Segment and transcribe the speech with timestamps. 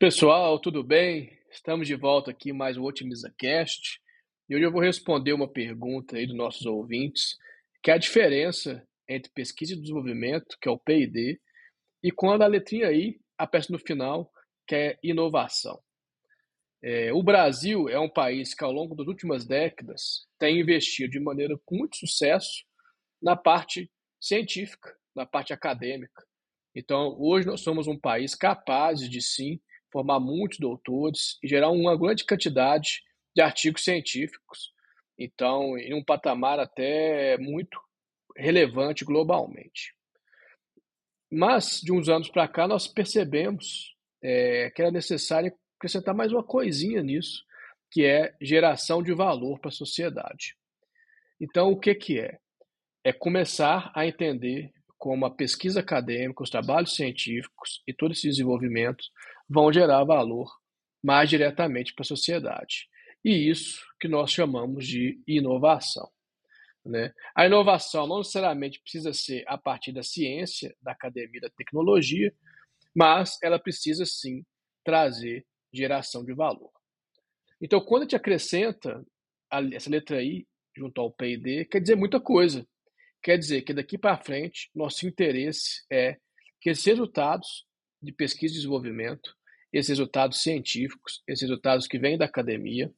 [0.00, 1.36] Pessoal, tudo bem?
[1.50, 4.00] Estamos de volta aqui mais um Otimiza Cast.
[4.48, 7.36] E hoje eu vou responder uma pergunta aí dos nossos ouvintes,
[7.82, 11.40] que é a diferença entre pesquisa e desenvolvimento, que é o P&D,
[12.00, 14.30] e quando a letrinha I aparece no final,
[14.68, 15.82] que é inovação.
[16.80, 21.18] É, o Brasil é um país que, ao longo das últimas décadas, tem investido de
[21.18, 22.64] maneira com muito sucesso
[23.20, 26.24] na parte científica, na parte acadêmica.
[26.72, 29.60] Então, hoje nós somos um país capaz de, sim,
[29.92, 33.02] formar muitos doutores e gerar uma grande quantidade
[33.34, 34.72] de artigos científicos.
[35.18, 37.78] Então, em um patamar até muito
[38.36, 39.94] relevante globalmente.
[41.30, 46.42] Mas, de uns anos para cá, nós percebemos é, que era necessário acrescentar mais uma
[46.42, 47.44] coisinha nisso,
[47.90, 50.56] que é geração de valor para a sociedade.
[51.40, 52.38] Então, o que, que é?
[53.04, 59.04] É começar a entender como a pesquisa acadêmica, os trabalhos científicos e todo esse desenvolvimento
[59.48, 60.50] vão gerar valor
[61.02, 62.88] mais diretamente para a sociedade.
[63.24, 66.08] E isso que nós chamamos de inovação.
[66.84, 67.12] Né?
[67.34, 72.32] A inovação não necessariamente precisa ser a partir da ciência, da academia, da tecnologia,
[72.94, 74.44] mas ela precisa sim
[74.84, 76.72] trazer geração de valor.
[77.60, 79.04] Então, quando a gente acrescenta
[79.72, 82.66] essa letra I junto ao P&D, quer dizer muita coisa.
[83.22, 86.16] Quer dizer que daqui para frente, nosso interesse é
[86.60, 87.67] que esses resultados
[88.02, 89.36] de pesquisa e desenvolvimento,
[89.72, 92.92] esses resultados científicos, esses resultados que vêm da academia,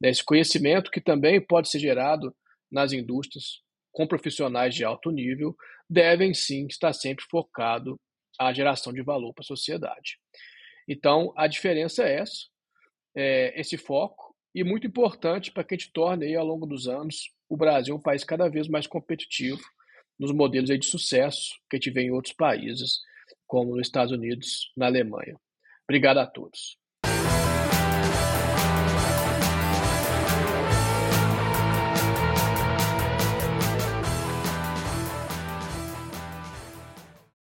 [0.00, 2.34] né, esse conhecimento que também pode ser gerado
[2.70, 3.62] nas indústrias
[3.92, 5.56] com profissionais de alto nível,
[5.88, 7.98] devem sim estar sempre focado
[8.38, 10.18] à geração de valor para a sociedade.
[10.88, 12.46] Então, a diferença é essa,
[13.16, 16.88] é esse foco, e muito importante para que a gente torne aí, ao longo dos
[16.88, 19.60] anos o Brasil um país cada vez mais competitivo
[20.18, 23.00] nos modelos aí de sucesso que a gente vê em outros países,
[23.46, 25.36] como nos Estados Unidos, na Alemanha.
[25.88, 26.78] Obrigado a todos.